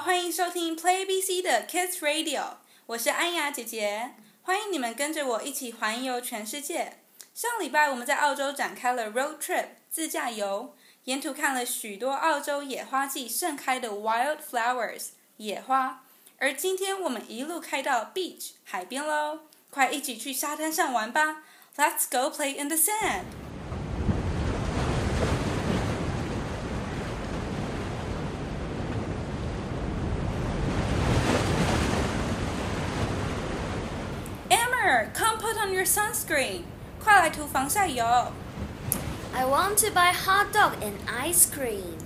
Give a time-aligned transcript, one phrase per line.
[0.00, 6.98] 欢迎收听 play bc 的 kids radio 我是安雅姐姐欢迎你们跟着我一起环游全世界。
[7.34, 10.74] 上礼拜我们在澳洲展开了 road trip 自驾游
[11.04, 15.06] 沿途看了许多澳洲野花季盛开的 wild flowers
[15.38, 16.04] 野花。
[16.36, 21.42] 而今天我们一路开到 beach 海边喽快一起去沙滩上玩吧
[21.78, 23.45] let's go play in the sand
[34.95, 36.63] Amber, come put on your sunscreen.
[37.03, 38.05] 快来涂防晒油。
[39.33, 41.97] I want to buy hot dog and ice cream.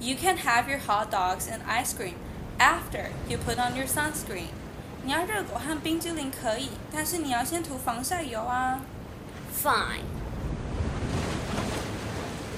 [0.00, 2.14] You can have your hot dogs and ice cream
[2.58, 4.48] after you put on your sunscreen.
[5.02, 8.80] 你要热狗和冰激凌可以，但是你要先涂防晒油啊。
[9.62, 10.04] Fine.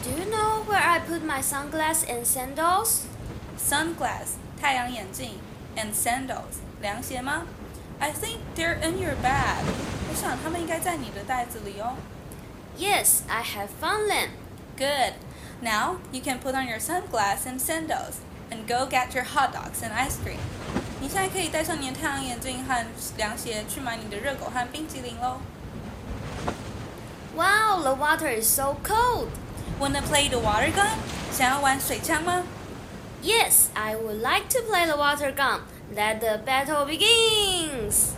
[0.02, 3.02] Do you know where I put my sunglasses and sandals?
[3.58, 5.38] Sunglass 太阳眼镜
[5.76, 7.42] and sandals 凉鞋吗
[7.98, 9.64] ？I think they're in your bag.
[10.10, 11.94] 我想它们应该在你的袋子里哦。
[12.78, 14.30] Yes, I have found them.
[14.76, 15.14] Good.
[15.60, 18.16] Now you can put on your sunglasses and sandals
[18.50, 20.38] and go get your hot dogs and ice cream.
[21.00, 25.38] 你现在可以戴上你的太阳眼镜和凉鞋去买你的热狗和冰淇淋喽。
[27.34, 29.28] Wow, the water is so cold.
[29.80, 30.96] Wanna play the water gun？
[31.32, 32.42] 想要玩水枪吗？
[33.22, 35.60] Yes, I would like to play the water gun.
[35.94, 38.14] Let the battle begins.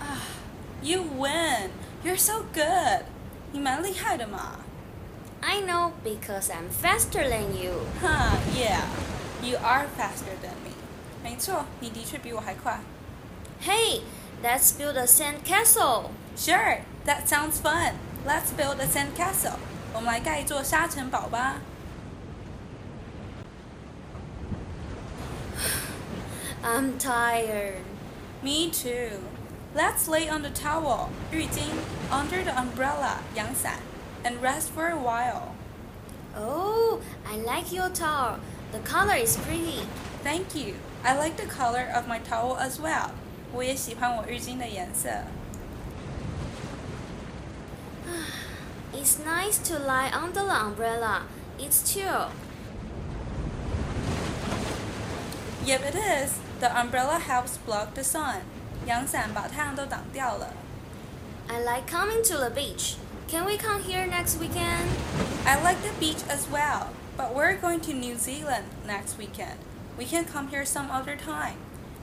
[0.81, 1.71] You win.
[2.03, 3.05] You're so good.
[3.51, 4.59] 你蛮厉害的嘛。
[5.41, 7.85] I know because I'm faster than you.
[8.01, 8.37] Huh?
[8.55, 8.81] Yeah.
[9.41, 10.73] You are faster than me.
[11.23, 12.79] 没错，你的确比我还快。
[13.61, 14.01] Hey,
[14.43, 16.11] let's build a sand castle.
[16.37, 16.81] Sure.
[17.05, 17.93] That sounds fun.
[18.25, 19.57] Let's build a sand castle.
[19.93, 21.55] 我们来盖一座沙城堡吧。
[26.63, 27.81] I'm tired.
[28.41, 29.19] Me too.
[29.75, 31.69] Let's lay on the towel 浴巾
[32.09, 33.79] under the umbrella 阳伞
[34.23, 35.55] and rest for a while.
[36.35, 38.39] Oh, I like your towel.
[38.71, 39.87] The color is pretty.
[40.23, 40.75] Thank you.
[41.03, 43.11] I like the color of my towel as well.
[43.51, 45.09] 我也喜欢我浴巾的颜色。
[48.93, 51.21] It's nice to lie under the umbrella.
[51.57, 52.29] It's chill.
[55.65, 56.42] Yep, it is.
[56.63, 58.41] The umbrella helps block the sun.
[58.85, 60.47] 阳伞把太阳都挡掉了。
[61.47, 62.95] I like coming to the beach.
[63.29, 64.89] Can we come here next weekend?
[65.45, 69.57] I like the beach as well, but we're going to New Zealand next weekend.
[69.97, 71.57] We can come here some other time.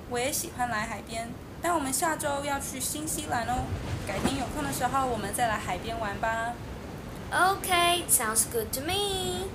[0.08, 1.30] 我也喜欢来海边，
[1.60, 3.64] 但我们下周要去新西兰哦。
[4.06, 6.52] 改天有空的时候，我们再来海边玩吧。
[7.32, 9.48] Okay, sounds good to me.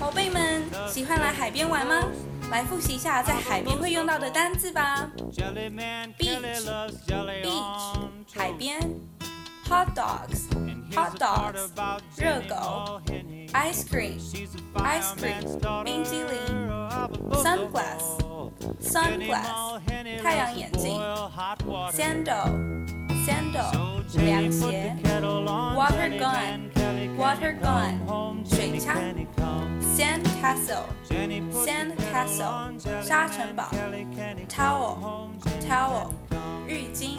[0.00, 1.94] 宝贝们喜欢来海边玩吗
[2.50, 5.10] 来复习一下在海边会用到的单词吧
[6.18, 6.64] beach
[7.42, 8.80] beach 海边
[9.68, 10.48] hot dogs
[10.94, 11.68] hot dogs
[12.16, 13.00] 热狗
[13.52, 14.18] ice cream
[14.74, 16.68] ice cream 冰激凌
[17.42, 18.18] sun glass
[18.80, 19.80] sun glass
[20.22, 21.00] 太阳眼镜
[21.92, 22.88] sandal
[23.26, 24.96] sandal 凉鞋
[25.76, 26.77] water gun
[27.18, 27.98] water gun，
[28.48, 28.94] 水枪
[29.82, 33.64] ，sand castle，sand castle，沙城堡
[34.48, 36.10] ，towel，towel，
[36.68, 37.18] 浴巾。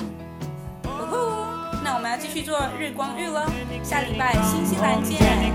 [0.85, 1.17] 呜呼，
[1.83, 3.45] 那我们要继续做日光浴了，
[3.83, 5.48] 下礼拜新西兰见。